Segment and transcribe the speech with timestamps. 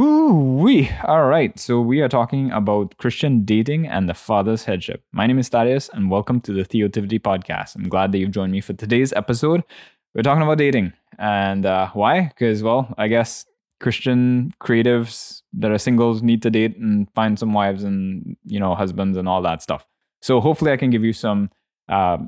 [0.00, 0.90] Ooh, we.
[1.04, 1.58] All right.
[1.58, 5.02] So we are talking about Christian dating and the father's headship.
[5.10, 7.74] My name is Thaddeus, and welcome to the Theotivity podcast.
[7.74, 9.64] I'm glad that you've joined me for today's episode.
[10.14, 12.28] We're talking about dating, and uh, why?
[12.28, 13.44] Because, well, I guess
[13.80, 18.76] Christian creatives that are singles need to date and find some wives and you know
[18.76, 19.84] husbands and all that stuff.
[20.22, 21.50] So hopefully, I can give you some,
[21.88, 22.18] uh,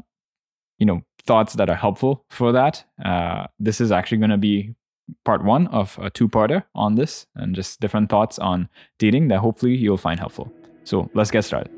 [0.78, 2.84] you know, thoughts that are helpful for that.
[3.04, 4.74] Uh, this is actually going to be
[5.24, 8.68] part one of a two parter on this and just different thoughts on
[8.98, 10.52] dating that hopefully you'll find helpful.
[10.84, 11.70] So let's get started.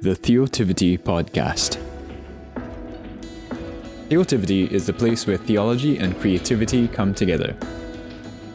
[0.00, 1.78] The Theotivity Podcast.
[4.08, 7.56] Theotivity is the place where theology and creativity come together.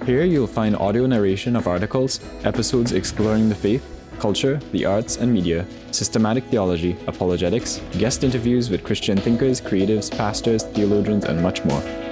[0.06, 3.84] Here you'll find audio narration of articles, episodes exploring the faith,
[4.20, 10.64] culture, the arts and media, systematic theology, apologetics, guest interviews with Christian thinkers, creatives, pastors,
[10.64, 12.09] theologians, and much more.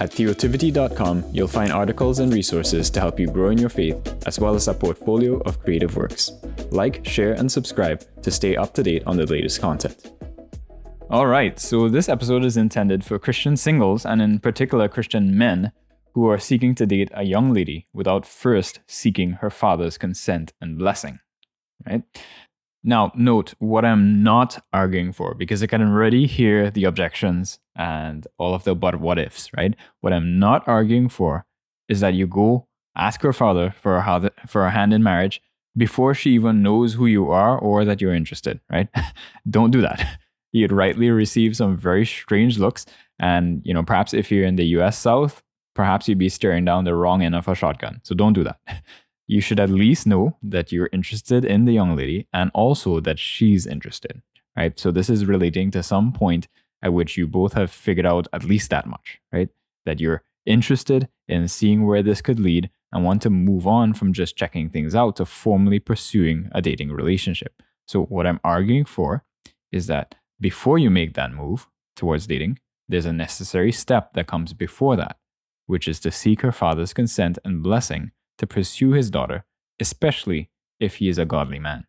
[0.00, 4.40] At theotivity.com, you'll find articles and resources to help you grow in your faith, as
[4.40, 6.32] well as a portfolio of creative works.
[6.70, 10.12] Like, share, and subscribe to stay up to date on the latest content.
[11.10, 15.70] All right, so this episode is intended for Christian singles, and in particular, Christian men
[16.14, 20.76] who are seeking to date a young lady without first seeking her father's consent and
[20.76, 21.20] blessing.
[21.86, 22.02] Right?
[22.82, 28.26] Now, note what I'm not arguing for because I can already hear the objections and
[28.38, 29.74] all of the but what ifs, right?
[30.00, 31.46] What I'm not arguing for
[31.88, 35.40] is that you go ask her father for a, for a hand in marriage
[35.76, 38.88] before she even knows who you are or that you're interested, right?
[39.50, 40.20] Don't do that.
[40.52, 42.86] You'd rightly receive some very strange looks.
[43.18, 45.42] And, you know, perhaps if you're in the US South,
[45.74, 48.00] perhaps you'd be staring down the wrong end of a shotgun.
[48.04, 48.60] So don't do that.
[49.26, 53.18] you should at least know that you're interested in the young lady and also that
[53.18, 54.22] she's interested,
[54.56, 54.78] right?
[54.78, 56.46] So this is relating to some point
[56.84, 59.48] at which you both have figured out at least that much, right?
[59.86, 64.12] That you're interested in seeing where this could lead and want to move on from
[64.12, 67.60] just checking things out to formally pursuing a dating relationship.
[67.88, 69.24] So, what I'm arguing for
[69.72, 72.58] is that before you make that move towards dating,
[72.88, 75.16] there's a necessary step that comes before that,
[75.66, 79.44] which is to seek her father's consent and blessing to pursue his daughter,
[79.80, 81.86] especially if he is a godly man.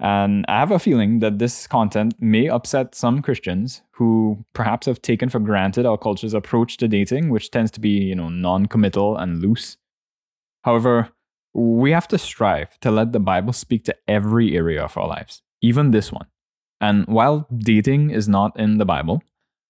[0.00, 5.02] And I have a feeling that this content may upset some Christians who perhaps have
[5.02, 9.16] taken for granted our culture's approach to dating, which tends to be, you know, non-committal
[9.16, 9.76] and loose.
[10.62, 11.10] However,
[11.52, 15.42] we have to strive to let the Bible speak to every area of our lives,
[15.62, 16.26] even this one.
[16.80, 19.22] And while dating is not in the Bible,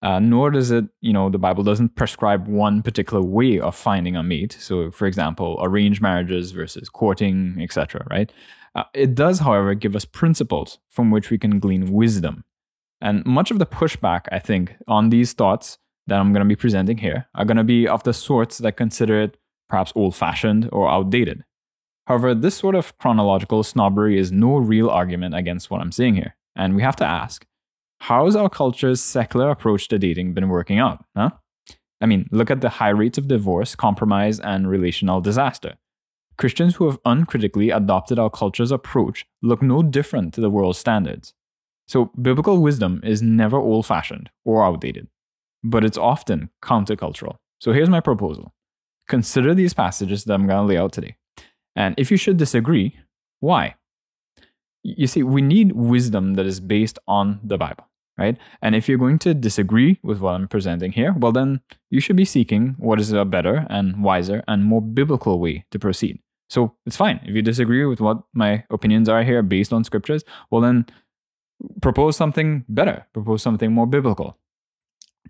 [0.02, 4.14] uh, nor does it, you know, the Bible doesn't prescribe one particular way of finding
[4.14, 4.56] a mate.
[4.60, 8.06] So, for example, arranged marriages versus courting, etc.
[8.10, 8.30] Right?
[8.74, 12.44] Uh, it does, however, give us principles from which we can glean wisdom.
[13.00, 16.56] And much of the pushback, I think, on these thoughts that I'm going to be
[16.56, 19.36] presenting here are going to be of the sorts that consider it
[19.68, 21.44] perhaps old-fashioned or outdated.
[22.06, 26.36] However, this sort of chronological snobbery is no real argument against what I'm saying here.
[26.56, 27.46] And we have to ask
[28.00, 31.04] how's our culture's secular approach to dating been working out?
[31.16, 31.30] Huh?
[32.00, 35.74] I mean, look at the high rates of divorce, compromise, and relational disaster.
[36.38, 41.34] Christians who have uncritically adopted our culture's approach look no different to the world's standards.
[41.88, 45.08] So, biblical wisdom is never old fashioned or outdated,
[45.64, 47.36] but it's often countercultural.
[47.60, 48.54] So, here's my proposal
[49.08, 51.16] consider these passages that I'm going to lay out today.
[51.74, 52.98] And if you should disagree,
[53.40, 53.74] why?
[54.82, 57.88] You see, we need wisdom that is based on the Bible
[58.18, 58.36] right?
[58.60, 62.16] And if you're going to disagree with what I'm presenting here, well, then you should
[62.16, 66.20] be seeking what is a better and wiser and more biblical way to proceed.
[66.48, 67.20] So it's fine.
[67.24, 70.86] If you disagree with what my opinions are here based on scriptures, well, then
[71.82, 74.38] propose something better, propose something more biblical.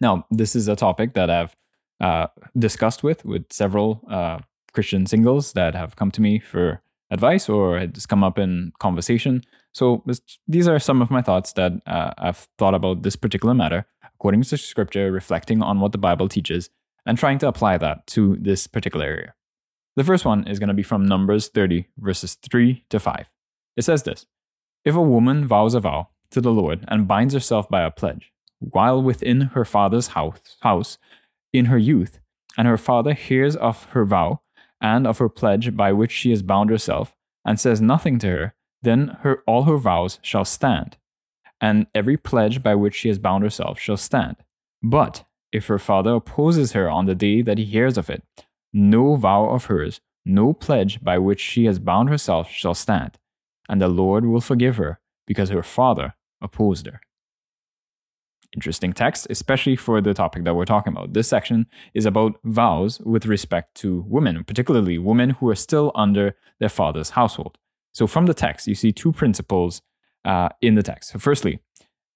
[0.01, 1.56] Now, this is a topic that I've
[2.01, 4.39] uh, discussed with with several uh,
[4.73, 6.81] Christian singles that have come to me for
[7.11, 9.43] advice or it's come up in conversation.
[9.73, 10.05] So
[10.47, 14.43] these are some of my thoughts that uh, I've thought about this particular matter according
[14.43, 16.71] to scripture, reflecting on what the Bible teaches,
[17.06, 19.35] and trying to apply that to this particular area.
[19.99, 23.29] The first one is going to be from Numbers 30, verses 3 to 5.
[23.77, 24.27] It says this
[24.85, 28.33] If a woman vows a vow to the Lord and binds herself by a pledge,
[28.61, 30.99] while within her father's house, house
[31.53, 32.21] in her youth,
[32.56, 34.43] and her father hears of her vow
[34.81, 38.55] and of her pledge by which she has bound herself, and says nothing to her,
[38.81, 40.97] then her, all her vows shall stand,
[41.61, 44.37] and every pledge by which she has bound herself shall stand.
[44.81, 48.23] But if her father opposes her on the day that he hears of it,
[48.73, 53.19] no vow of hers, no pledge by which she has bound herself shall stand,
[53.69, 57.00] and the Lord will forgive her, because her father opposed her.
[58.55, 61.12] Interesting text, especially for the topic that we're talking about.
[61.12, 66.35] This section is about vows with respect to women, particularly women who are still under
[66.59, 67.59] their father's household.
[67.93, 69.82] So, from the text, you see two principles
[70.25, 71.11] uh, in the text.
[71.11, 71.61] So firstly,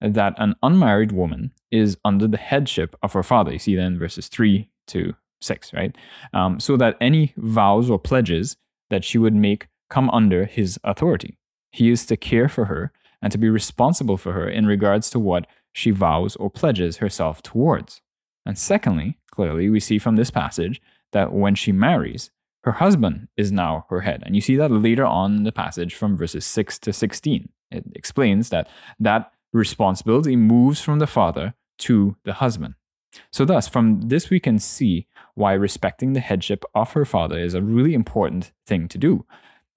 [0.01, 3.53] that an unmarried woman is under the headship of her father.
[3.53, 5.95] You see then verses 3 to 6, right?
[6.33, 8.57] Um, so that any vows or pledges
[8.89, 11.37] that she would make come under his authority.
[11.71, 12.91] He is to care for her
[13.21, 17.41] and to be responsible for her in regards to what she vows or pledges herself
[17.41, 18.01] towards.
[18.45, 20.81] And secondly, clearly, we see from this passage
[21.13, 22.31] that when she marries,
[22.63, 24.23] her husband is now her head.
[24.25, 27.49] And you see that later on in the passage from verses 6 to 16.
[27.71, 28.67] It explains that
[28.99, 32.75] that responsibility moves from the father to the husband.
[33.31, 37.53] So, thus, from this, we can see why respecting the headship of her father is
[37.53, 39.25] a really important thing to do,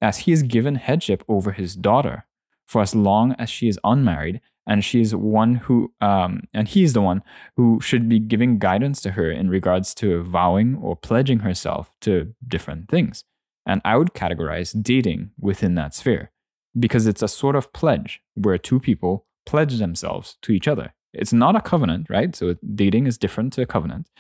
[0.00, 2.26] as he is given headship over his daughter
[2.66, 6.82] for as long as she is unmarried, and she is one who, um, and he
[6.82, 7.22] is the one
[7.56, 12.34] who should be giving guidance to her in regards to vowing or pledging herself to
[12.46, 13.22] different things.
[13.64, 16.32] And I would categorize dating within that sphere
[16.78, 20.92] because it's a sort of pledge where two people pledge themselves to each other.
[21.18, 22.34] It's not a covenant, right?
[22.34, 24.10] So dating is different to a covenant,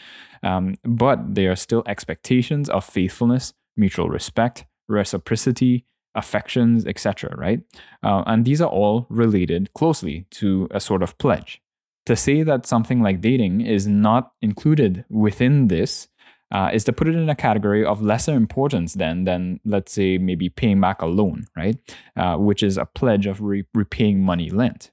[0.42, 5.84] um, but there are still expectations of faithfulness, mutual respect, reciprocity,
[6.14, 7.34] affections, etc.
[7.36, 7.60] Right?
[8.02, 11.60] Uh, and these are all related closely to a sort of pledge.
[12.06, 16.08] To say that something like dating is not included within this
[16.52, 20.16] uh, is to put it in a category of lesser importance than than let's say
[20.16, 21.76] maybe paying back a loan, right?
[22.16, 24.90] Uh, which is a pledge of re- repaying money lent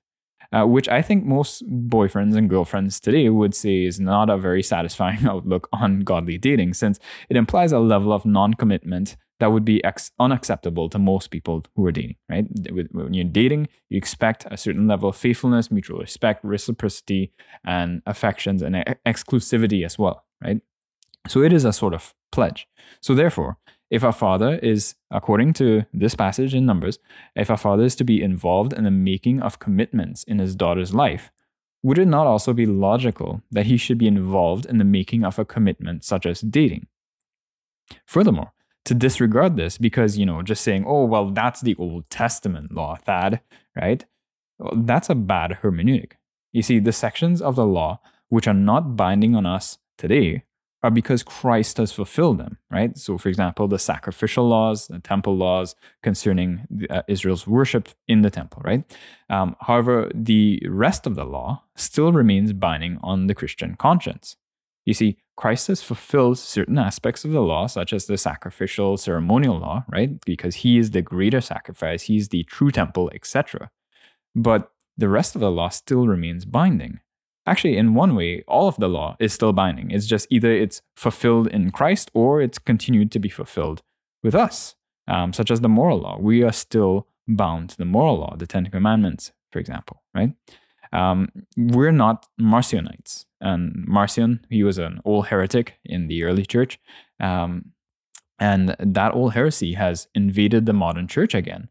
[0.54, 4.64] uh, which I think most boyfriends and girlfriends today would say is not a very
[4.64, 9.66] satisfying outlook on godly dating, since it implies a level of non commitment that would
[9.66, 12.46] be ex- unacceptable to most people who are dating, right?
[12.92, 17.34] When you're dating, you expect a certain level of faithfulness, mutual respect, reciprocity,
[17.66, 20.62] and affections and exclusivity as well, right?
[21.28, 22.68] So it is a sort of pledge.
[23.02, 23.58] So therefore,
[23.94, 26.98] if a father is, according to this passage in Numbers,
[27.36, 30.96] if a father is to be involved in the making of commitments in his daughter's
[30.96, 31.30] life,
[31.84, 35.38] would it not also be logical that he should be involved in the making of
[35.38, 36.88] a commitment such as dating?
[38.08, 38.54] Furthermore,
[38.86, 42.96] to disregard this because, you know, just saying, oh, well, that's the Old Testament law,
[42.96, 43.42] Thad,
[43.80, 44.04] right?
[44.58, 46.14] Well, that's a bad hermeneutic.
[46.52, 48.00] You see, the sections of the law
[48.30, 50.46] which are not binding on us today
[50.84, 52.98] are because Christ has fulfilled them, right?
[52.98, 58.30] So, for example, the sacrificial laws, the temple laws concerning uh, Israel's worship in the
[58.30, 58.84] temple, right?
[59.30, 64.36] Um, however, the rest of the law still remains binding on the Christian conscience.
[64.86, 69.58] You see, Christ has fulfilled certain aspects of the law, such as the sacrificial ceremonial
[69.58, 70.20] law, right?
[70.26, 73.72] Because he is the greater sacrifice, he's the true temple, etc.
[74.36, 77.00] But the rest of the law still remains binding
[77.46, 79.92] actually in one way all of the law is still binding.
[79.92, 83.82] It's just either it's fulfilled in christ or it's continued to be fulfilled
[84.24, 84.76] with us
[85.08, 86.18] um, such as the moral law.
[86.20, 90.34] We are still bound to the moral law the ten commandments for example right?
[90.92, 93.26] Um, we're not marcionites.
[93.42, 96.80] And marcion he was an old heretic in the early church
[97.20, 97.72] um,
[98.40, 101.70] and that old heresy has invaded the modern church again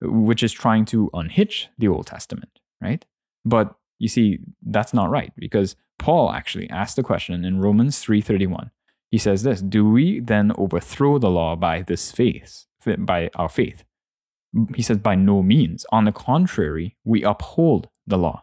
[0.00, 3.04] which is trying to unhitch the old testament right?
[3.46, 8.70] But you see, that's not right because Paul actually asked the question in Romans 3:31.
[9.10, 12.66] He says this, "Do we then overthrow the law by this faith,
[12.98, 13.84] by our faith?"
[14.74, 15.86] He says, "By no means.
[15.92, 18.42] On the contrary, we uphold the law."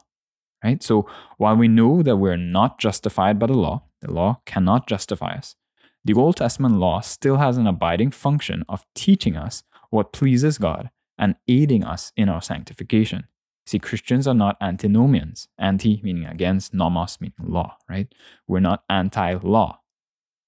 [0.63, 0.81] Right?
[0.83, 5.33] So, while we know that we're not justified by the law, the law cannot justify
[5.35, 5.55] us.
[6.03, 10.89] The Old Testament law still has an abiding function of teaching us what pleases God
[11.17, 13.27] and aiding us in our sanctification.
[13.71, 15.47] See, Christians are not antinomians.
[15.57, 18.13] Anti meaning against, nomos meaning law, right?
[18.45, 19.79] We're not anti law.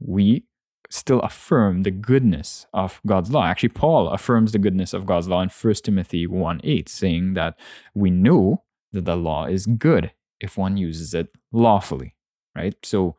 [0.02, 0.44] We
[0.90, 3.46] still affirm the goodness of God's law.
[3.46, 7.58] Actually, Paul affirms the goodness of God's law in 1 Timothy 1 8, saying that
[7.96, 10.12] we know that the law is good
[10.42, 12.18] if one uses it lawfully,
[12.54, 12.76] right?
[12.84, 13.16] So,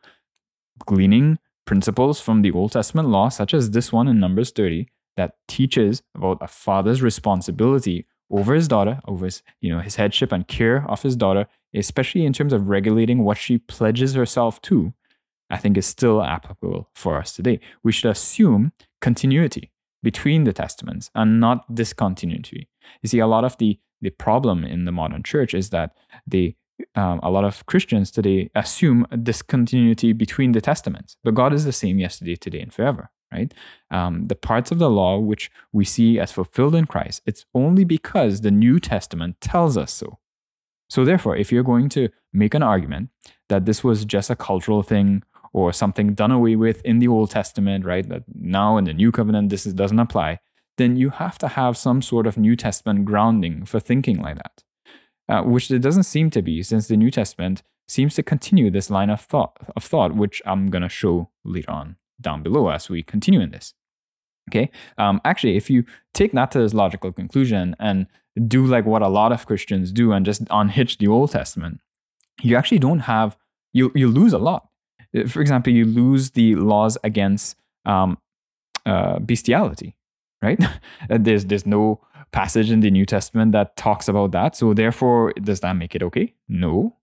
[0.85, 5.37] gleaning principles from the Old Testament law, such as this one in Numbers 30, that
[5.49, 10.49] teaches about a father's responsibility over his daughter, over his, you know, his headship and
[10.49, 14.93] care of his daughter, especially in terms of regulating what she pledges herself to,
[15.51, 17.61] I think is still applicable for us today.
[17.85, 19.71] We should assume continuity
[20.03, 22.69] between the testaments and not discontinuity.
[23.03, 25.95] You see, a lot of the, the problem in the modern church is that
[26.27, 26.57] they
[26.97, 31.65] um, a lot of Christians today assume a discontinuity between the testaments, but God is
[31.65, 33.53] the same yesterday, today, and forever right?
[33.91, 37.85] Um, the parts of the law which we see as fulfilled in Christ, it's only
[37.85, 40.19] because the New Testament tells us so.
[40.89, 43.11] So, therefore, if you're going to make an argument
[43.49, 47.31] that this was just a cultural thing or something done away with in the Old
[47.31, 50.41] Testament, right, that now in the New Covenant this is, doesn't apply,
[50.77, 54.65] then you have to have some sort of New Testament grounding for thinking like that,
[55.29, 58.91] uh, which there doesn't seem to be since the New Testament seems to continue this
[58.91, 62.89] line of thought, of thought which I'm going to show later on down below as
[62.89, 63.75] we continue in this.
[64.51, 64.71] Okay.
[64.99, 68.07] Um, actually, if you take its logical conclusion and
[68.47, 71.81] do like what a lot of Christians do and just unhitch the Old Testament,
[72.43, 73.37] you actually don't have
[73.73, 74.69] you you lose a lot.
[75.17, 77.57] Uh, for example, you lose the laws against
[77.87, 78.19] um,
[78.85, 79.97] uh, bestiality,
[80.43, 80.63] right?
[81.09, 82.01] there's there's no
[82.33, 84.57] passage in the New Testament that talks about that.
[84.57, 86.35] So therefore, does that make it okay?
[86.49, 86.97] No.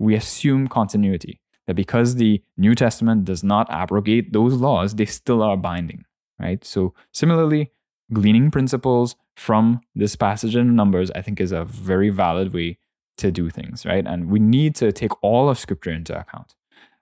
[0.00, 5.40] We assume continuity that because the New Testament does not abrogate those laws, they still
[5.44, 6.04] are binding
[6.38, 6.64] right?
[6.64, 7.72] So similarly,
[8.12, 12.78] gleaning principles from this passage in Numbers, I think, is a very valid way
[13.18, 14.06] to do things, right?
[14.06, 16.54] And we need to take all of Scripture into account.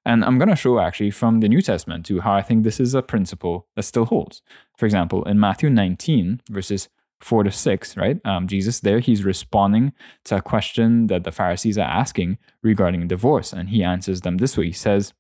[0.05, 2.79] And I'm going to show actually from the New Testament to how I think this
[2.79, 4.41] is a principle that still holds.
[4.77, 6.89] For example, in Matthew 19, verses
[7.21, 8.21] 4 to 6, right?
[8.25, 9.93] Um, Jesus there, he's responding
[10.25, 13.53] to a question that the Pharisees are asking regarding divorce.
[13.53, 15.15] And he answers them this way He says,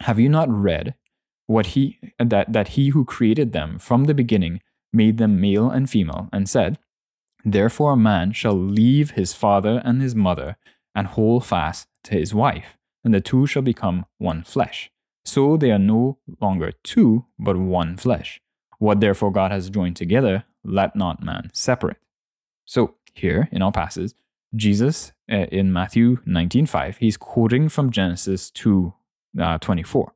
[0.00, 0.94] Have you not read
[1.46, 4.60] what he that that he who created them from the beginning
[4.92, 6.78] made them male and female and said
[7.44, 10.56] therefore a man shall leave his father and his mother
[10.94, 14.90] and hold fast to his wife and the two shall become one flesh
[15.24, 18.40] so they are no longer two but one flesh
[18.78, 21.98] what therefore god has joined together let not man separate
[22.64, 24.12] so here in our passage
[24.54, 28.92] jesus uh, in matthew 19.5 he's quoting from genesis 2
[29.40, 30.12] uh, 24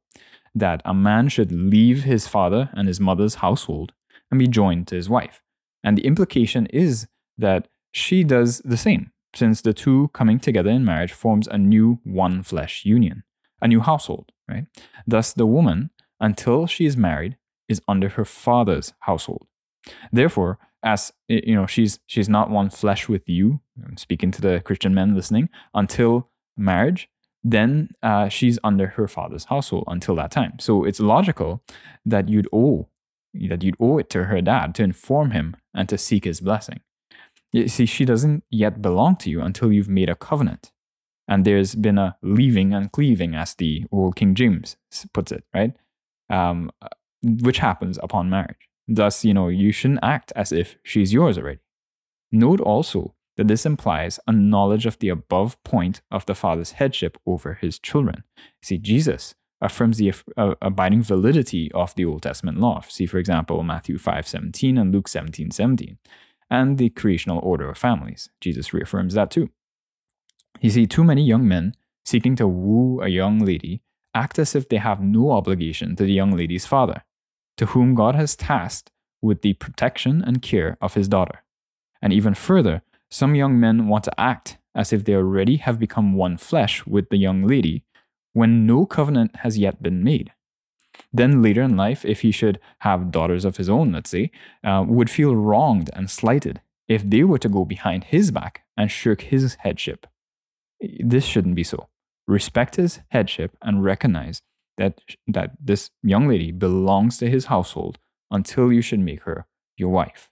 [0.55, 3.93] that a man should leave his father and his mother's household
[4.31, 5.43] and be joined to his wife.
[5.83, 10.85] And the implication is that she does the same, since the two coming together in
[10.85, 13.23] marriage forms a new one flesh union,
[13.63, 14.67] a new household, right?
[15.07, 15.91] Thus, the woman,
[16.21, 17.37] until she is married,
[17.69, 19.47] is under her father's household.
[20.13, 23.61] Therefore, as you know, she's she's not one flesh with you.
[23.85, 25.49] I'm speaking to the Christian men listening.
[25.75, 27.09] Until marriage,
[27.43, 30.59] then uh, she's under her father's household until that time.
[30.59, 31.63] So it's logical
[32.05, 32.89] that you'd owe
[33.35, 36.81] that you'd owe it to her dad to inform him and to seek his blessing.
[37.53, 40.73] You see, she doesn't yet belong to you until you've made a covenant.
[41.27, 44.77] And there's been a leaving and cleaving, as the old King James
[45.13, 45.75] puts it, right?
[46.31, 46.89] Um, uh,
[47.23, 48.68] which happens upon marriage.
[48.89, 51.61] Thus, you know, you shouldn't act as if she's yours already.
[52.33, 57.19] Note also that this implies a knowledge of the above point of the Father's headship
[57.27, 58.25] over his children.
[58.63, 62.81] See, Jesus affirms the uh, abiding validity of the Old Testament law.
[62.89, 65.99] See, for example, Matthew 5 17 and Luke 17 17,
[66.51, 68.31] and the creational order of families.
[68.41, 69.51] Jesus reaffirms that too.
[70.61, 73.83] You see, too many young men seeking to woo a young lady
[74.15, 77.05] act as if they have no obligation to the young lady's father,
[77.59, 81.45] to whom God has tasked with the protection and care of his daughter.
[82.01, 86.15] And even further, some young men want to act as if they already have become
[86.15, 87.85] one flesh with the young lady
[88.33, 90.33] when no covenant has yet been made.
[91.13, 94.31] Then later in life, if he should have daughters of his own, let's say,
[94.63, 98.91] uh, would feel wronged and slighted if they were to go behind his back and
[98.91, 100.07] shirk his headship.
[101.01, 101.89] This shouldn't be so.
[102.27, 104.43] Respect his headship and recognize
[104.79, 107.99] that, that this young lady belongs to his household
[108.31, 110.31] until you should make her your wife.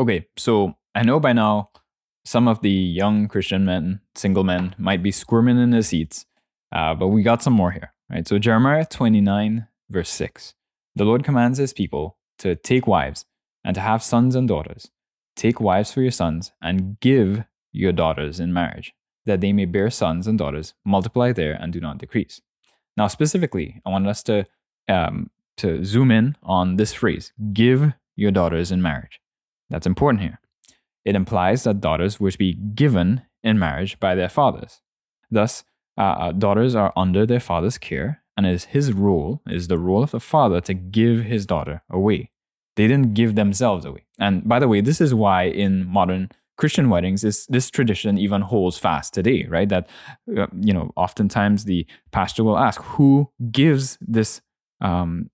[0.00, 1.70] Okay, so I know by now
[2.24, 6.26] some of the young Christian men, single men, might be squirming in their seats,
[6.72, 7.92] uh, but we got some more here.
[8.10, 8.26] Right?
[8.26, 10.54] So, Jeremiah 29, verse 6
[10.96, 13.26] The Lord commands his people to take wives
[13.64, 14.90] and to have sons and daughters.
[15.36, 18.92] Take wives for your sons and give your daughters in marriage,
[19.26, 22.40] that they may bear sons and daughters, multiply there and do not decrease.
[22.96, 24.46] Now, specifically, I wanted us to,
[24.88, 29.20] um, to zoom in on this phrase give your daughters in marriage.
[29.70, 30.38] That's important here
[31.04, 34.80] it implies that daughters were to be given in marriage by their fathers.
[35.30, 35.64] Thus,
[35.98, 39.78] uh, uh, daughters are under their father's care, and it is his role, is the
[39.78, 42.30] role of the father to give his daughter away.
[42.76, 44.06] They didn't give themselves away.
[44.18, 48.40] And by the way, this is why in modern Christian weddings, this, this tradition even
[48.42, 49.68] holds fast today, right?
[49.68, 49.88] That,
[50.36, 54.40] uh, you know, oftentimes the pastor will ask, who gives this
[54.80, 55.30] um,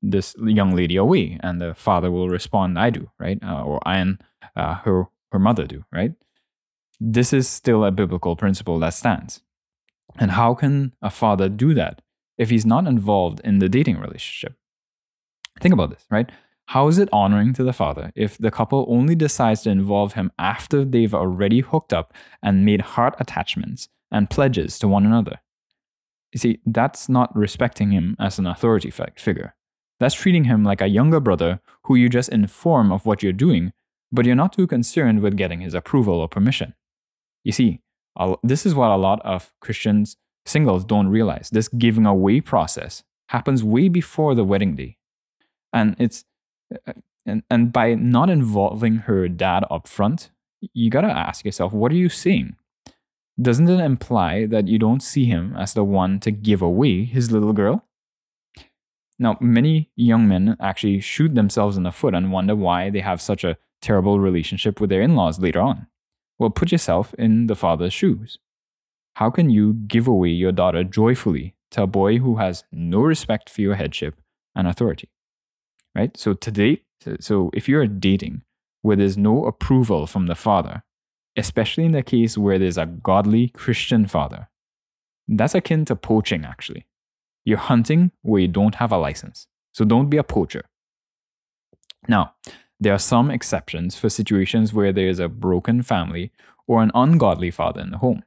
[0.00, 1.38] this young lady away?
[1.42, 3.38] And the father will respond i do right?
[3.42, 4.22] Uh, or i and
[4.56, 6.12] uh, her her mother do right?
[7.00, 9.42] This is still a biblical principle that stands.
[10.18, 12.02] And how can a father do that
[12.36, 14.54] if he's not involved in the dating relationship?
[15.60, 16.30] Think about this right
[16.72, 20.30] How is it honoring to the father if the couple only decides to involve him
[20.38, 25.40] after they've already hooked up and made heart attachments and pledges to one another?
[26.30, 29.54] You see, that's not respecting him as an authority figure.
[29.98, 33.72] That's treating him like a younger brother who you just inform of what you're doing,
[34.12, 36.74] but you're not too concerned with getting his approval or permission.
[37.44, 37.80] You see,
[38.42, 41.48] this is what a lot of Christians singles don't realize.
[41.48, 44.98] This giving away process happens way before the wedding day.
[45.72, 46.26] And it's
[46.72, 46.92] Uh,
[47.26, 50.30] and, and by not involving her dad up front,
[50.72, 52.56] you gotta ask yourself, what are you seeing?
[53.40, 57.30] Doesn't it imply that you don't see him as the one to give away his
[57.30, 57.84] little girl?
[59.18, 63.20] Now, many young men actually shoot themselves in the foot and wonder why they have
[63.20, 65.86] such a terrible relationship with their in laws later on.
[66.38, 68.38] Well, put yourself in the father's shoes.
[69.14, 73.50] How can you give away your daughter joyfully to a boy who has no respect
[73.50, 74.14] for your headship
[74.54, 75.08] and authority?
[75.98, 76.16] Right?
[76.16, 76.82] So, today,
[77.18, 78.42] so if you're dating
[78.82, 80.84] where there's no approval from the father,
[81.36, 84.48] especially in the case where there's a godly Christian father,
[85.26, 86.86] that's akin to poaching, actually.
[87.44, 89.48] You're hunting where you don't have a license.
[89.72, 90.66] So, don't be a poacher.
[92.06, 92.34] Now,
[92.78, 96.30] there are some exceptions for situations where there is a broken family
[96.68, 98.22] or an ungodly father in the home.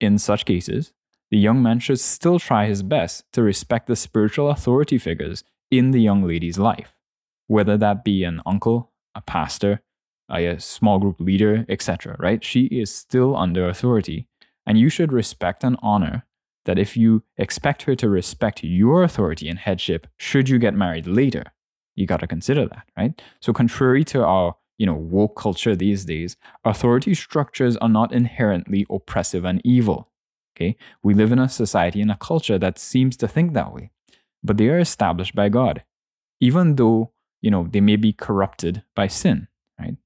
[0.00, 0.92] In such cases,
[1.32, 5.42] the young man should still try his best to respect the spiritual authority figures
[5.72, 6.94] in the young lady's life,
[7.48, 9.80] whether that be an uncle, a pastor,
[10.30, 12.14] a small group leader, etc.
[12.18, 12.44] Right?
[12.44, 14.28] She is still under authority,
[14.66, 16.24] and you should respect and honor
[16.64, 21.06] that if you expect her to respect your authority and headship should you get married
[21.06, 21.44] later,
[21.96, 23.20] you got to consider that, right?
[23.40, 28.86] So, contrary to our you know woke culture these days, authority structures are not inherently
[28.90, 30.10] oppressive and evil.
[30.54, 33.90] Okay, we live in a society and a culture that seems to think that way,
[34.42, 35.84] but they are established by God,
[36.40, 39.48] even though you know they may be corrupted by sin.
[39.78, 39.96] Right?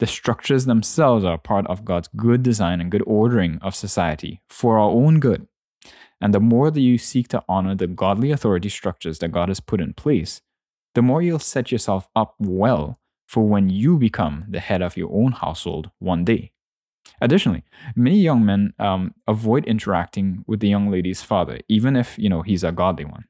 [0.00, 4.78] The structures themselves are part of God's good design and good ordering of society for
[4.78, 5.46] our own good.
[6.20, 9.60] And the more that you seek to honor the godly authority structures that God has
[9.60, 10.40] put in place,
[10.94, 15.12] the more you'll set yourself up well for when you become the head of your
[15.12, 16.52] own household one day.
[17.20, 22.28] Additionally, many young men um, avoid interacting with the young lady's father, even if you
[22.28, 23.24] know he's a godly one,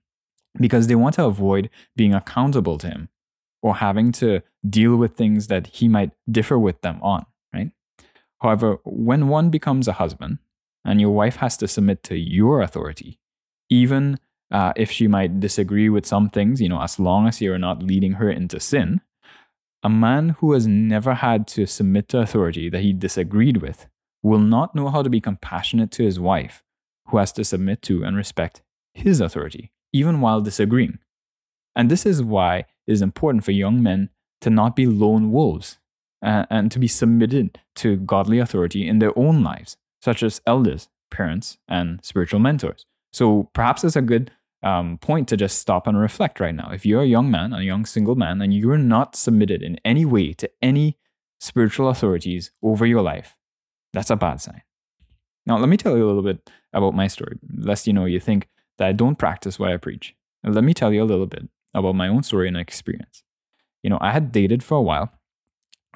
[0.58, 3.08] because they want to avoid being accountable to him
[3.62, 7.26] or having to deal with things that he might differ with them on.
[7.52, 7.70] Right.
[8.40, 10.38] However, when one becomes a husband
[10.84, 13.18] and your wife has to submit to your authority,
[13.70, 14.18] even
[14.50, 17.82] uh, if she might disagree with some things, you know, as long as you're not
[17.82, 19.00] leading her into sin,
[19.82, 23.86] a man who has never had to submit to authority that he disagreed with
[24.22, 26.62] will not know how to be compassionate to his wife,
[27.08, 28.62] who has to submit to and respect
[28.94, 30.98] his authority, even while disagreeing.
[31.76, 35.78] And this is why it is important for young men to not be lone wolves
[36.20, 40.88] uh, and to be submitted to godly authority in their own lives, such as elders,
[41.10, 42.84] parents, and spiritual mentors.
[43.12, 44.32] So perhaps it's a good
[44.64, 46.70] um, point to just stop and reflect right now.
[46.72, 50.04] If you're a young man, a young single man, and you're not submitted in any
[50.04, 50.98] way to any
[51.38, 53.36] spiritual authorities over your life,
[53.92, 54.62] that's a bad sign.
[55.46, 58.18] Now, let me tell you a little bit about my story, lest you know you
[58.18, 58.48] think
[58.78, 60.14] that I don't practice what I preach.
[60.42, 63.22] Let me tell you a little bit about my own story and experience.
[63.82, 65.12] You know, I had dated for a while,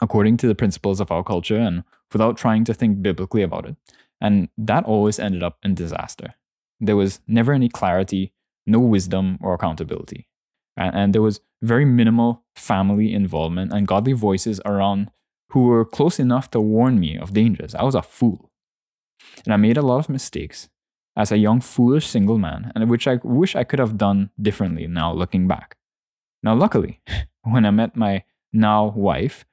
[0.01, 3.77] according to the principles of our culture and without trying to think biblically about it.
[4.21, 6.35] And that always ended up in disaster.
[6.81, 8.33] There was never any clarity,
[8.67, 10.29] no wisdom or accountability.
[10.77, 15.11] And, and there was very minimal family involvement and godly voices around
[15.51, 17.75] who were close enough to warn me of dangers.
[17.75, 18.51] I was a fool.
[19.45, 20.69] And I made a lot of mistakes
[21.19, 24.87] as a young, foolish single man, and which I wish I could have done differently
[24.87, 25.77] now looking back.
[26.45, 27.01] Now, luckily,
[27.43, 29.45] when I met my now wife,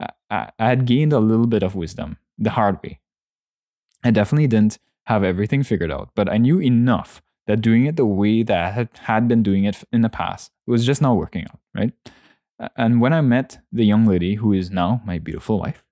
[0.00, 2.98] I, I had gained a little bit of wisdom the hard way.
[4.02, 8.06] I definitely didn't have everything figured out, but I knew enough that doing it the
[8.06, 11.44] way that I had, had been doing it in the past was just not working
[11.44, 11.92] out, right?
[12.76, 15.84] And when I met the young lady who is now my beautiful wife,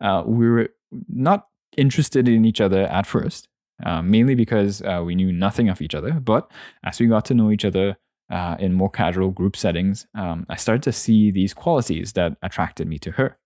[0.00, 0.68] uh, we were
[1.08, 3.48] not interested in each other at first,
[3.84, 6.12] uh, mainly because uh, we knew nothing of each other.
[6.12, 6.50] But
[6.84, 7.96] as we got to know each other
[8.30, 12.88] uh, in more casual group settings, um, I started to see these qualities that attracted
[12.88, 13.38] me to her.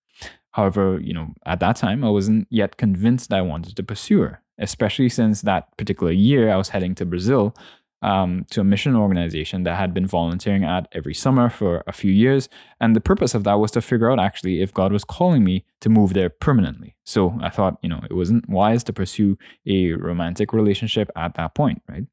[0.52, 4.42] However, you know, at that time, I wasn't yet convinced I wanted to pursue her
[4.58, 7.54] especially since that particular year I was heading to Brazil
[8.02, 12.12] um, to a mission organization that had been volunteering at every summer for a few
[12.12, 12.48] years.
[12.80, 15.64] And the purpose of that was to figure out actually if God was calling me
[15.80, 16.94] to move there permanently.
[17.04, 21.54] So I thought, you know, it wasn't wise to pursue a romantic relationship at that
[21.54, 22.04] point, right?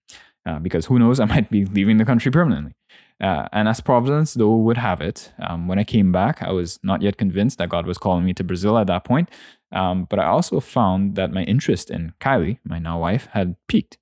[0.45, 2.75] Uh, because who knows, I might be leaving the country permanently.
[3.21, 6.79] Uh, and as Providence, though, would have it, um, when I came back, I was
[6.83, 9.29] not yet convinced that God was calling me to Brazil at that point.
[9.71, 13.97] Um, but I also found that my interest in Kylie, my now wife, had peaked.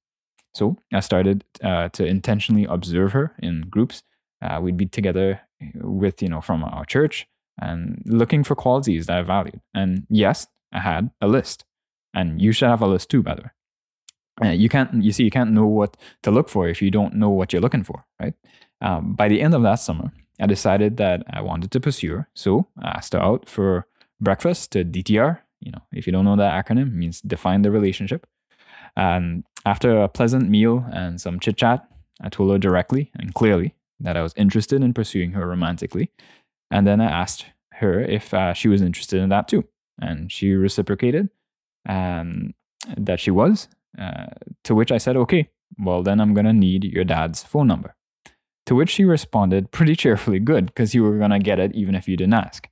[0.53, 4.03] So I started uh, to intentionally observe her in groups.
[4.41, 5.41] Uh, we'd be together
[5.75, 7.27] with, you know, from our church
[7.59, 9.61] and looking for qualities that I valued.
[9.73, 11.65] And yes, I had a list.
[12.13, 13.49] And you should have a list too, by the way.
[14.43, 17.15] Uh, you can't, you see, you can't know what to look for if you don't
[17.15, 18.33] know what you're looking for, right?
[18.81, 22.29] Um, by the end of that summer, I decided that I wanted to pursue her.
[22.33, 23.87] So I asked her out for
[24.19, 25.39] breakfast to DTR.
[25.61, 28.27] You know, if you don't know that acronym, means define the relationship.
[28.95, 31.87] And after a pleasant meal and some chit chat,
[32.21, 36.11] I told her directly and clearly that I was interested in pursuing her romantically.
[36.69, 39.65] And then I asked her if uh, she was interested in that too.
[40.01, 41.29] And she reciprocated
[41.87, 42.53] um,
[42.97, 43.67] that she was.
[43.97, 44.27] Uh,
[44.63, 47.95] to which I said, okay, well, then I'm going to need your dad's phone number.
[48.65, 51.95] To which she responded pretty cheerfully, good, because you were going to get it even
[51.95, 52.69] if you didn't ask.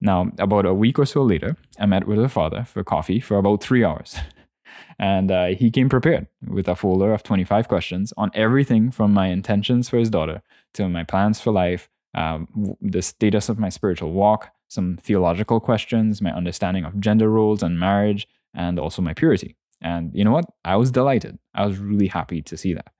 [0.00, 3.38] Now, about a week or so later, I met with her father for coffee for
[3.38, 4.16] about three hours.
[4.98, 9.28] And uh, he came prepared with a folder of 25 questions on everything from my
[9.28, 10.42] intentions for his daughter
[10.74, 16.22] to my plans for life, um, the status of my spiritual walk, some theological questions,
[16.22, 19.56] my understanding of gender roles and marriage, and also my purity.
[19.80, 20.46] And you know what?
[20.64, 21.38] I was delighted.
[21.54, 22.92] I was really happy to see that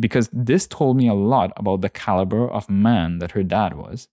[0.00, 4.08] because this told me a lot about the caliber of man that her dad was.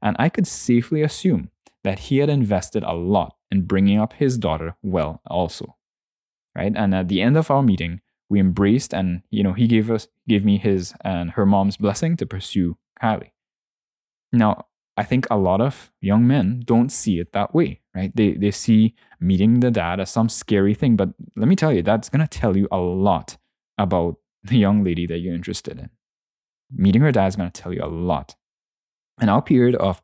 [0.00, 1.50] And I could safely assume
[1.84, 5.76] that he had invested a lot in bringing up his daughter well, also
[6.54, 6.72] right?
[6.74, 10.08] And at the end of our meeting, we embraced and you know he gave us
[10.26, 13.32] gave me his and her mom's blessing to pursue Kylie.
[14.32, 18.10] Now, I think a lot of young men don't see it that way, right?
[18.14, 21.82] They they see meeting the dad as some scary thing, but let me tell you,
[21.82, 23.36] that's gonna tell you a lot
[23.76, 25.90] about the young lady that you're interested in.
[26.74, 28.34] Meeting her dad is gonna tell you a lot.
[29.20, 30.00] And our period of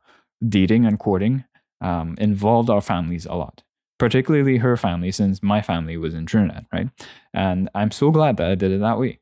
[0.47, 1.45] dating and courting
[1.81, 3.63] um, involved our families a lot
[3.99, 6.89] particularly her family, since my family was in Trinidad, right?
[7.33, 9.19] And I'm so glad that I did it that way.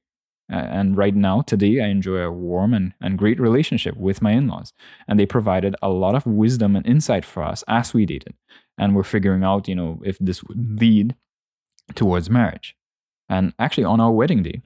[0.49, 4.47] And right now, today, I enjoy a warm and, and great relationship with my in
[4.47, 4.71] laws.
[5.05, 8.35] And they provided a lot of wisdom and insight for us as we dated.
[8.77, 11.15] And we're figuring out, you know, if this would lead
[11.95, 12.77] towards marriage.
[13.27, 14.61] And actually, on our wedding day,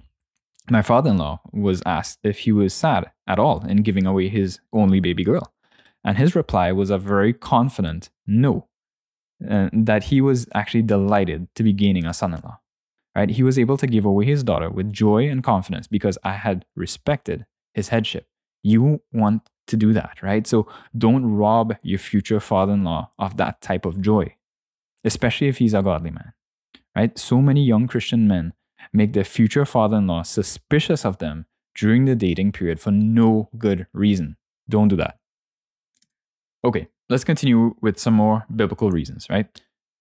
[0.69, 4.29] my father in law was asked if he was sad at all in giving away
[4.29, 5.51] his only baby girl.
[6.03, 8.67] And his reply was a very confident no
[9.49, 12.59] uh, that he was actually delighted to be gaining a son in law.
[13.15, 13.29] Right?
[13.29, 16.65] He was able to give away his daughter with joy and confidence because I had
[16.75, 18.27] respected his headship.
[18.63, 20.45] You want to do that, right?
[20.47, 24.35] So don't rob your future father in law of that type of joy,
[25.03, 26.33] especially if he's a godly man,
[26.95, 27.17] right?
[27.17, 28.53] So many young Christian men
[28.93, 33.49] make their future father in law suspicious of them during the dating period for no
[33.57, 34.37] good reason.
[34.69, 35.17] Don't do that.
[36.63, 39.47] Okay, let's continue with some more biblical reasons, right?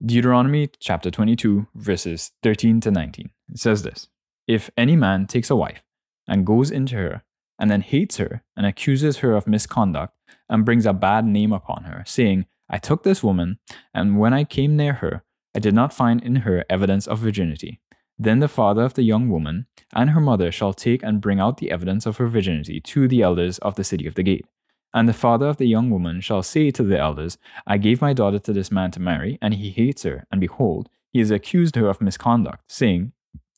[0.05, 3.31] Deuteronomy chapter 22, verses 13 to 19.
[3.51, 4.09] It says this
[4.47, 5.83] If any man takes a wife
[6.29, 7.25] and goes into her
[7.59, 10.15] and then hates her and accuses her of misconduct
[10.49, 13.59] and brings a bad name upon her, saying, I took this woman,
[13.93, 17.81] and when I came near her, I did not find in her evidence of virginity.
[18.17, 21.57] Then the father of the young woman and her mother shall take and bring out
[21.57, 24.47] the evidence of her virginity to the elders of the city of the gate.
[24.93, 28.13] And the father of the young woman shall say to the elders, I gave my
[28.13, 31.77] daughter to this man to marry, and he hates her, and behold, he has accused
[31.77, 33.13] her of misconduct, saying,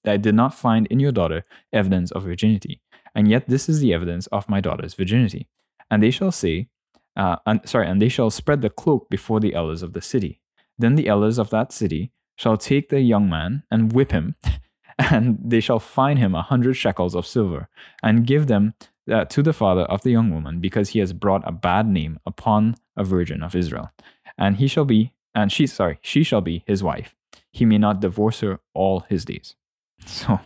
[0.04, 2.80] I did not find in your daughter evidence of virginity,
[3.14, 5.48] and yet this is the evidence of my daughter's virginity.
[5.90, 6.68] And they shall say,
[7.16, 10.40] uh, and, sorry, and they shall spread the cloak before the elders of the city.
[10.78, 14.36] Then the elders of that city shall take the young man and whip him,
[14.98, 17.68] and they shall fine him a hundred shekels of silver,
[18.02, 18.74] and give them
[19.10, 22.18] uh, to the father of the young woman, because he has brought a bad name
[22.26, 23.90] upon a virgin of Israel.
[24.38, 27.14] And he shall be, and she, sorry, she shall be his wife.
[27.52, 29.54] He may not divorce her all his days.
[30.04, 30.40] So,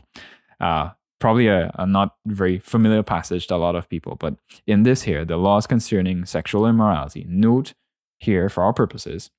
[0.60, 4.34] uh, probably a, a, not very familiar passage to a lot of people, but
[4.66, 7.72] in this here, the laws concerning sexual immorality, note
[8.18, 9.30] here for our purposes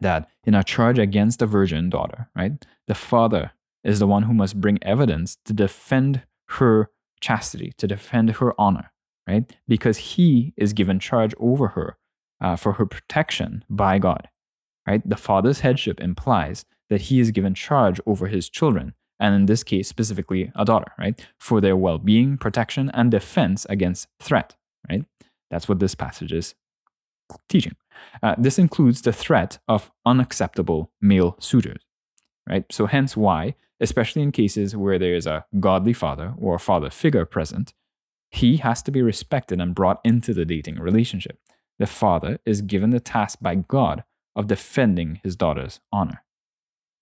[0.00, 3.52] that in a charge against a virgin daughter, right, the father
[3.84, 8.92] is the one who must bring evidence to defend her chastity, to defend her honor,
[9.26, 9.54] right?
[9.66, 11.98] Because he is given charge over her
[12.40, 14.28] uh, for her protection by God,
[14.86, 15.06] right?
[15.08, 19.64] The father's headship implies that he is given charge over his children, and in this
[19.64, 21.26] case, specifically a daughter, right?
[21.38, 24.56] For their well being, protection, and defense against threat,
[24.88, 25.04] right?
[25.50, 26.54] That's what this passage is
[27.48, 27.76] teaching.
[28.22, 31.82] Uh, this includes the threat of unacceptable male suitors,
[32.48, 32.64] right?
[32.70, 36.90] So, hence why especially in cases where there is a godly father or a father
[36.90, 37.74] figure present,
[38.30, 41.38] he has to be respected and brought into the dating relationship.
[41.78, 46.22] The father is given the task by God of defending his daughter's honor.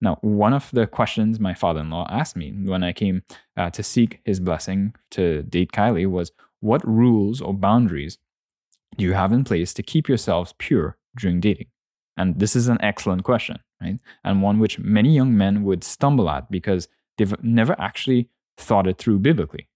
[0.01, 3.23] Now, one of the questions my father in law asked me when I came
[3.57, 8.19] uh, to seek his blessing to date Kylie was what rules or boundaries
[8.97, 11.69] do you have in place to keep yourselves pure during dating?
[12.17, 14.01] And this is an excellent question, right?
[14.25, 18.99] And one which many young men would stumble at because they've never actually thought it
[18.99, 19.69] through biblically.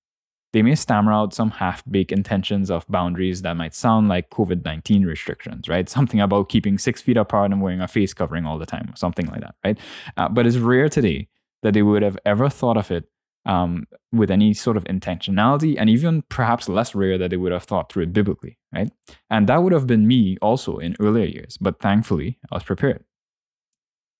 [0.52, 4.64] They may stammer out some half baked intentions of boundaries that might sound like COVID
[4.64, 5.88] 19 restrictions, right?
[5.88, 8.96] Something about keeping six feet apart and wearing a face covering all the time, or
[8.96, 9.78] something like that, right?
[10.16, 11.28] Uh, but it's rare today
[11.62, 13.04] that they would have ever thought of it
[13.44, 17.64] um, with any sort of intentionality, and even perhaps less rare that they would have
[17.64, 18.90] thought through it biblically, right?
[19.28, 23.04] And that would have been me also in earlier years, but thankfully I was prepared.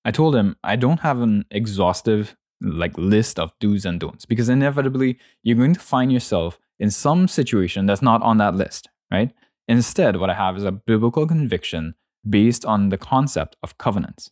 [0.09, 4.49] I told him I don't have an exhaustive like list of do's and don'ts because
[4.49, 9.35] inevitably you're going to find yourself in some situation that's not on that list, right?
[9.68, 11.94] Instead, what I have is a biblical conviction
[12.27, 14.31] based on the concept of covenants.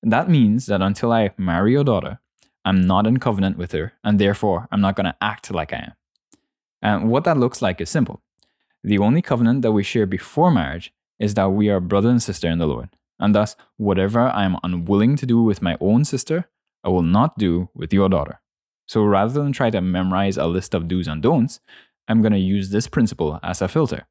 [0.00, 2.20] That means that until I marry your daughter,
[2.64, 5.78] I'm not in covenant with her, and therefore I'm not going to act like I
[5.88, 5.92] am.
[6.80, 8.22] And what that looks like is simple.
[8.84, 12.48] The only covenant that we share before marriage is that we are brother and sister
[12.48, 12.90] in the Lord.
[13.18, 16.48] And thus, whatever I am unwilling to do with my own sister,
[16.84, 18.40] I will not do with your daughter.
[18.86, 21.60] So rather than try to memorize a list of do's and don'ts,
[22.08, 24.06] I'm going to use this principle as a filter.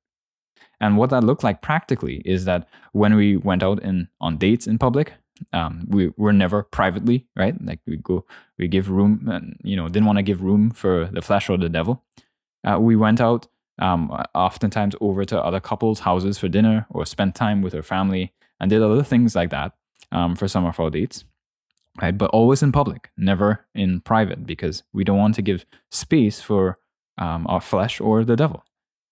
[0.81, 4.67] And what that looked like practically is that when we went out in, on dates
[4.67, 5.13] in public,
[5.53, 7.55] um, we were never privately, right?
[7.63, 8.25] Like we go,
[8.57, 11.57] we give room, and you know, didn't want to give room for the flesh or
[11.57, 12.03] the devil.
[12.63, 13.47] Uh, we went out
[13.79, 18.33] um, oftentimes over to other couples' houses for dinner or spent time with our family
[18.59, 19.73] and did other things like that
[20.11, 21.25] um, for some of our dates
[22.01, 22.17] right?
[22.17, 26.77] But always in public, never in private, because we don't want to give space for
[27.17, 28.63] um, our flesh or the devil.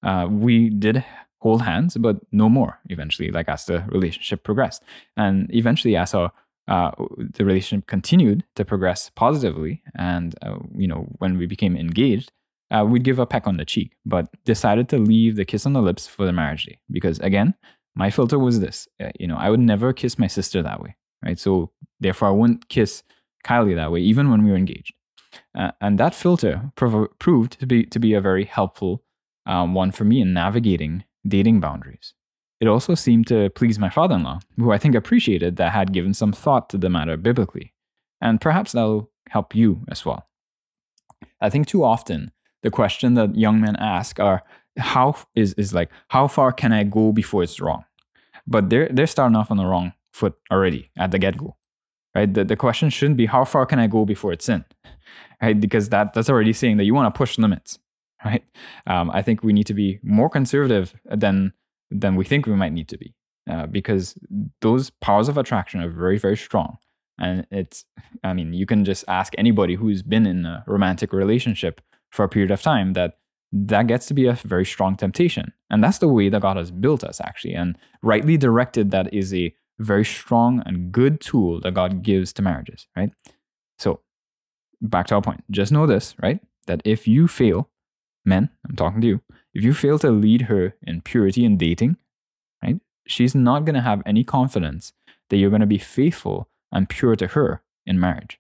[0.04, 1.04] Uh, we did
[1.40, 4.84] hold hands, but no more eventually, like as the relationship progressed.
[5.16, 6.32] And eventually, as our
[6.68, 12.32] uh, the relationship continued to progress positively, and uh, you know, when we became engaged,
[12.72, 15.74] uh, we'd give a peck on the cheek, but decided to leave the kiss on
[15.74, 17.54] the lips for the marriage day because, again,
[17.96, 20.96] my filter was this: uh, you know, I would never kiss my sister that way
[21.24, 21.40] right?
[21.40, 23.04] So therefore, I wouldn't kiss
[23.46, 24.94] Kylie that way, even when we were engaged.
[25.58, 29.04] Uh, and that filter prov- proved to be to be a very helpful
[29.46, 32.14] um, one for me in navigating dating boundaries.
[32.60, 36.14] It also seemed to please my father-in-law, who I think appreciated that I had given
[36.14, 37.74] some thought to the matter biblically,
[38.22, 40.28] and perhaps that'll help you as well.
[41.42, 44.44] I think too often the question that young men ask are
[44.78, 47.86] how is is like how far can I go before it's wrong?
[48.48, 51.58] But they're they're starting off on the wrong foot already at the get go,
[52.16, 52.32] right?
[52.32, 54.64] The, the question shouldn't be how far can I go before it's in,
[55.42, 55.60] right?
[55.60, 57.80] Because that, that's already saying that you want to push limits,
[58.26, 58.44] right?
[58.88, 61.54] Um, I think we need to be more conservative than,
[61.90, 63.16] than we think we might need to be
[63.50, 64.16] uh, because
[64.62, 66.78] those powers of attraction are very, very strong.
[67.20, 67.86] And it's,
[68.24, 71.82] I mean, you can just ask anybody who's been in a romantic relationship
[72.12, 73.18] for a period of time that
[73.56, 75.54] that gets to be a very strong temptation.
[75.70, 77.54] And that's the way that God has built us, actually.
[77.54, 82.42] And rightly directed, that is a very strong and good tool that God gives to
[82.42, 83.12] marriages, right?
[83.78, 84.02] So,
[84.82, 85.44] back to our point.
[85.52, 86.40] Just know this, right?
[86.66, 87.70] That if you fail,
[88.26, 89.22] men, I'm talking to you,
[89.54, 91.98] if you fail to lead her in purity in dating,
[92.64, 92.80] right?
[93.06, 94.94] She's not going to have any confidence
[95.30, 98.40] that you're going to be faithful and pure to her in marriage.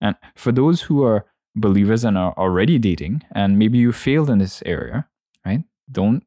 [0.00, 1.26] And for those who are
[1.60, 5.06] believers and are already dating, and maybe you failed in this area,
[5.44, 5.62] right?
[5.90, 6.24] Don't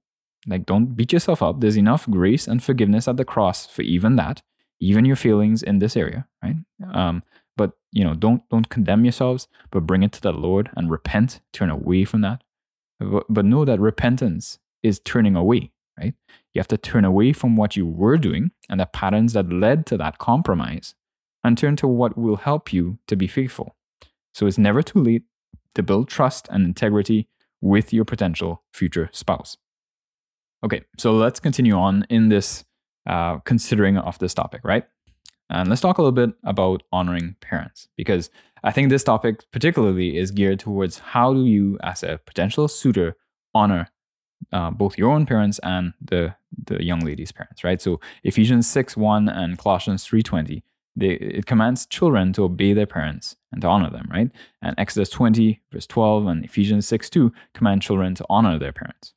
[0.47, 1.61] like, don't beat yourself up.
[1.61, 4.41] There's enough grace and forgiveness at the cross for even that,
[4.79, 6.55] even your feelings in this area, right?
[6.93, 7.23] Um,
[7.55, 11.41] but you know, don't don't condemn yourselves, but bring it to the Lord and repent.
[11.53, 12.43] Turn away from that.
[12.99, 16.13] But, but know that repentance is turning away, right?
[16.53, 19.85] You have to turn away from what you were doing and the patterns that led
[19.87, 20.95] to that compromise,
[21.43, 23.75] and turn to what will help you to be faithful.
[24.33, 25.23] So it's never too late
[25.75, 27.27] to build trust and integrity
[27.61, 29.57] with your potential future spouse.
[30.63, 32.65] Okay, so let's continue on in this
[33.07, 34.85] uh, considering of this topic, right?
[35.49, 38.29] And let's talk a little bit about honoring parents because
[38.63, 43.17] I think this topic particularly is geared towards how do you, as a potential suitor,
[43.53, 43.89] honor
[44.53, 47.81] uh, both your own parents and the the young lady's parents, right?
[47.81, 50.63] So Ephesians six one and Colossians three twenty,
[50.95, 54.29] they, it commands children to obey their parents and to honor them, right?
[54.61, 59.13] And Exodus twenty verse twelve and Ephesians six two command children to honor their parents.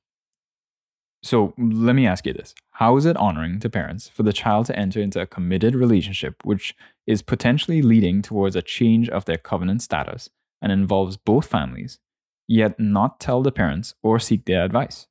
[1.23, 4.67] So let me ask you this How is it honoring to parents for the child
[4.67, 9.39] to enter into a committed relationship which is potentially leading towards a change of their
[9.39, 10.29] covenant status
[10.61, 11.99] and involves both families,
[12.47, 15.07] yet not tell the parents or seek their advice?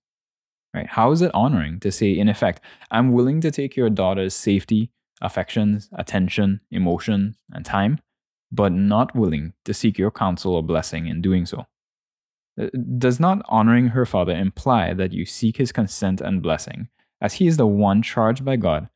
[0.73, 0.87] Right?
[0.87, 4.91] How is it honoring to say, in effect, I'm willing to take your daughter's safety,
[5.23, 7.99] affections, attention, emotion, and time,
[8.51, 11.65] but not willing to seek your counsel or blessing in doing so?
[12.61, 17.35] Uh, does not honoring her father imply that you seek his consent and blessing, as
[17.35, 18.89] he is the one charged by God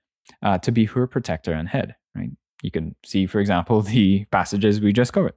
[0.43, 1.95] uh, to be her protector and head?
[2.13, 2.31] Right?
[2.61, 5.33] You can see, for example, the passages we just covered.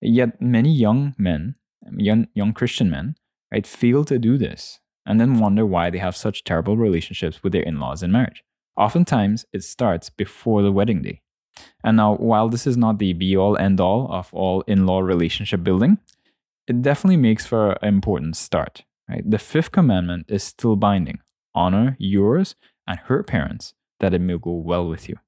[0.00, 1.56] Yet many young men,
[1.96, 3.16] young, young Christian men,
[3.52, 7.52] right, fail to do this and then wonder why they have such terrible relationships with
[7.52, 8.42] their in laws in marriage.
[8.76, 11.20] Oftentimes, it starts before the wedding day.
[11.82, 15.00] And now, while this is not the be all end all of all in law
[15.00, 15.98] relationship building,
[16.66, 18.84] it definitely makes for an important start.
[19.08, 19.28] Right?
[19.28, 21.20] The fifth commandment is still binding
[21.54, 22.56] honor yours
[22.86, 25.18] and her parents, that it may go well with you.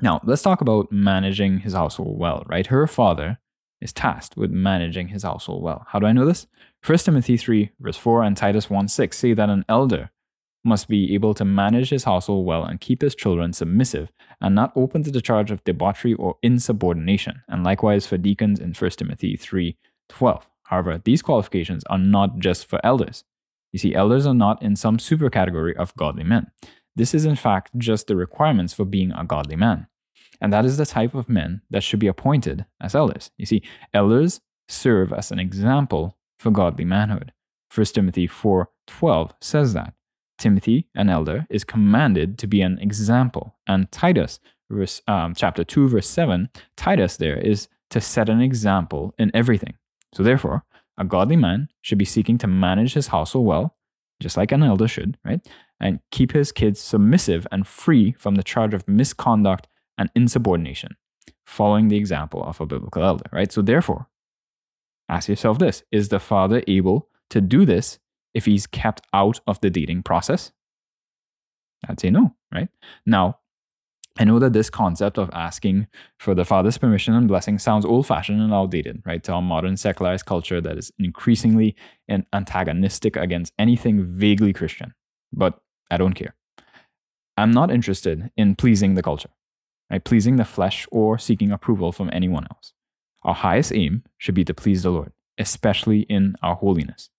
[0.00, 2.66] Now, let's talk about managing his household well, right?
[2.66, 3.38] Her father
[3.80, 5.84] is tasked with managing his household well.
[5.88, 6.46] How do I know this?
[6.86, 10.10] 1 Timothy 3, verse 4, and Titus 1 6 say that an elder
[10.64, 14.72] must be able to manage his household well and keep his children submissive and not
[14.74, 19.36] open to the charge of debauchery or insubordination, and likewise for deacons in 1 Timothy
[19.36, 19.76] 3
[20.08, 20.48] 12.
[20.64, 23.24] However, these qualifications are not just for elders.
[23.72, 26.50] You see, elders are not in some super category of godly men.
[26.96, 29.86] This is, in fact, just the requirements for being a godly man.
[30.40, 33.30] And that is the type of men that should be appointed as elders.
[33.36, 37.32] You see, elders serve as an example for godly manhood.
[37.74, 39.94] 1 Timothy 4:12 says that.
[40.38, 43.56] Timothy, an elder, is commanded to be an example.
[43.66, 49.14] And Titus, verse, um, chapter 2, verse 7, Titus there is to set an example
[49.18, 49.74] in everything.
[50.14, 50.64] So therefore,
[50.96, 53.76] a godly man should be seeking to manage his household well,
[54.20, 55.46] just like an elder should, right?
[55.80, 60.96] And keep his kids submissive and free from the charge of misconduct and insubordination,
[61.46, 63.52] following the example of a biblical elder, right?
[63.52, 64.08] So therefore,
[65.08, 67.98] ask yourself this Is the father able to do this
[68.34, 70.52] if he's kept out of the dating process?
[71.88, 72.68] I'd say no, right?
[73.06, 73.38] Now,
[74.18, 75.86] I know that this concept of asking
[76.18, 79.76] for the father's permission and blessing sounds old fashioned and outdated, right, to our modern
[79.76, 81.76] secularized culture that is increasingly
[82.32, 84.92] antagonistic against anything vaguely Christian.
[85.32, 86.34] But I don't care.
[87.36, 89.30] I'm not interested in pleasing the culture,
[89.88, 92.72] right, pleasing the flesh or seeking approval from anyone else.
[93.22, 97.10] Our highest aim should be to please the Lord, especially in our holiness.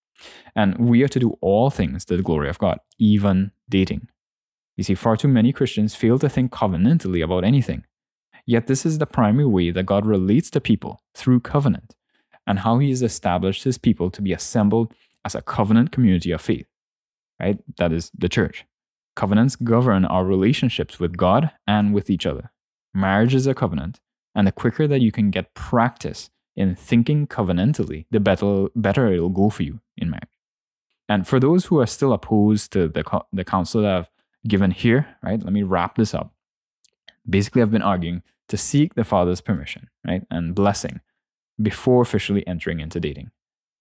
[0.56, 4.10] And we are to do all things to the glory of God, even dating.
[4.78, 7.84] You see, far too many Christians fail to think covenantally about anything.
[8.46, 11.96] Yet, this is the primary way that God relates to people through covenant,
[12.48, 16.42] and how He has established His people to be assembled as a covenant community of
[16.42, 16.66] faith,
[17.40, 17.60] right?
[17.78, 18.66] That is the church.
[19.16, 22.52] Covenants govern our relationships with God and with each other.
[22.94, 24.00] Marriage is a covenant,
[24.34, 26.30] and the quicker that you can get practice
[26.60, 30.28] in thinking covenantally, the better, better it'll go for you in marriage.
[31.08, 34.10] And for those who are still opposed to the, the counsel that I've
[34.46, 35.42] given here, right?
[35.42, 36.34] Let me wrap this up.
[37.28, 40.24] Basically, I've been arguing to seek the father's permission, right?
[40.30, 41.00] And blessing
[41.62, 43.32] before officially entering into dating.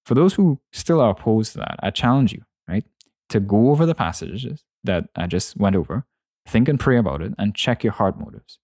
[0.05, 2.85] For those who still are opposed to that, I challenge you, right?
[3.31, 6.07] To go over the passages that I just went over,
[6.47, 8.61] think and pray about it, and check your heart motives.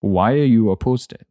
[0.00, 1.28] Why are you opposed to it?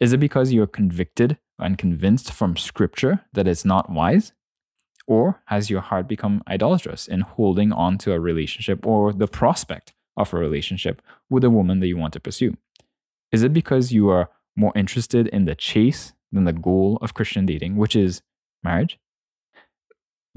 [0.00, 4.32] Is it because you're convicted and convinced from scripture that it's not wise?
[5.06, 9.92] Or has your heart become idolatrous in holding on to a relationship or the prospect
[10.16, 12.56] of a relationship with a woman that you want to pursue?
[13.32, 17.46] Is it because you are more interested in the chase than the goal of Christian
[17.46, 18.22] dating, which is
[18.62, 18.98] marriage?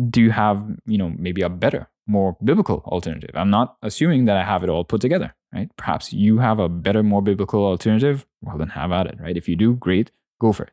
[0.10, 3.32] Do you have, you know, maybe a better, more biblical alternative?
[3.34, 5.70] I'm not assuming that I have it all put together, right?
[5.78, 8.26] Perhaps you have a better, more biblical alternative.
[8.42, 9.38] Well, then have at it, right?
[9.38, 10.72] If you do, great, go for it.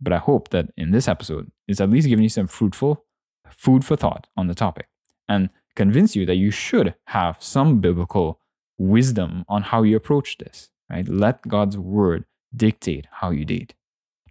[0.00, 3.04] But I hope that in this episode, it's at least giving you some fruitful
[3.48, 4.88] food for thought on the topic
[5.28, 8.40] and convince you that you should have some biblical
[8.78, 11.06] wisdom on how you approach this, right?
[11.08, 13.74] Let God's word dictate how you date.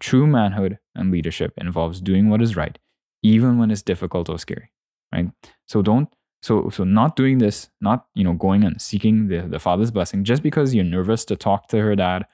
[0.00, 2.78] True manhood and leadership involves doing what is right,
[3.22, 4.70] even when it's difficult or scary,
[5.12, 5.30] right?
[5.66, 6.08] So don't
[6.42, 10.24] so so not doing this, not you know going and seeking the, the father's blessing
[10.24, 12.26] just because you're nervous to talk to her dad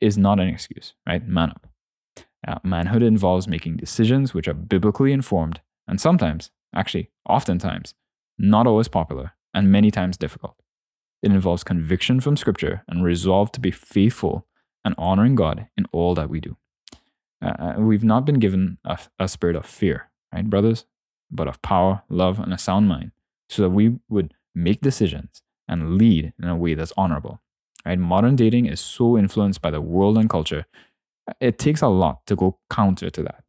[0.00, 1.26] is not an excuse, right?
[1.26, 1.66] Man up.
[2.46, 7.94] Uh, manhood involves making decisions which are biblically informed and sometimes, actually, oftentimes,
[8.38, 10.56] not always popular and many times difficult.
[11.22, 14.46] It involves conviction from Scripture and resolve to be faithful
[14.84, 16.56] and honoring God in all that we do.
[17.42, 20.84] Uh, uh, we've not been given a, a spirit of fear, right, brothers,
[21.30, 23.12] but of power, love, and a sound mind,
[23.48, 27.40] so that we would make decisions and lead in a way that's honorable.
[27.84, 27.98] Right?
[27.98, 30.66] Modern dating is so influenced by the world and culture
[31.40, 33.44] it takes a lot to go counter to that.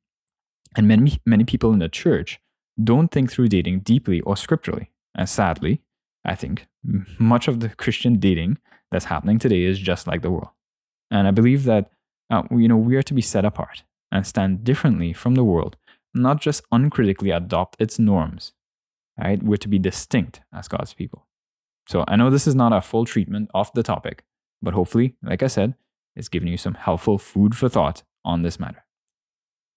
[0.75, 2.39] And many, many people in the church
[2.82, 4.91] don't think through dating deeply or scripturally.
[5.15, 5.82] And sadly,
[6.23, 6.67] I think
[7.19, 8.59] much of the Christian dating
[8.91, 10.49] that's happening today is just like the world.
[11.09, 11.89] And I believe that
[12.30, 15.78] uh, you know we are to be set apart and stand differently from the world,
[16.13, 18.53] not just uncritically adopt its norms.
[19.17, 19.41] Right?
[19.41, 21.25] We're to be distinct as God's people.
[21.88, 24.23] So I know this is not a full treatment of the topic,
[24.61, 25.73] but hopefully, like I said,
[26.18, 28.84] it's giving you some helpful food for thought on this matter.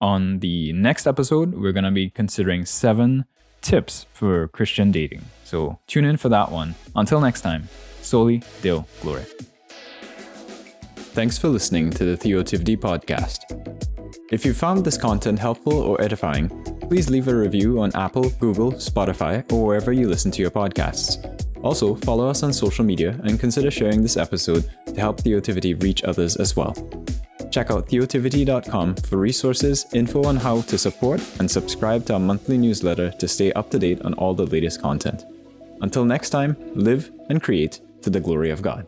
[0.01, 3.27] On the next episode, we're going to be considering seven
[3.61, 5.23] tips for Christian dating.
[5.45, 6.75] So tune in for that one.
[6.97, 7.69] Until next time,
[8.01, 9.27] Soli Deo Gloria.
[11.13, 13.41] Thanks for listening to the Theotivity podcast.
[14.33, 16.49] If you found this content helpful or edifying,
[16.89, 21.50] please leave a review on Apple, Google, Spotify, or wherever you listen to your podcasts.
[21.63, 26.05] Also, follow us on social media and consider sharing this episode to help Theotivity reach
[26.05, 26.75] others as well.
[27.51, 32.57] Check out theotivity.com for resources, info on how to support, and subscribe to our monthly
[32.57, 35.25] newsletter to stay up to date on all the latest content.
[35.81, 38.87] Until next time, live and create to the glory of God.